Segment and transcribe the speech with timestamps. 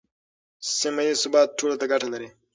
[0.77, 2.29] سیمه ییز ثبات ټولو ته ګټه لري.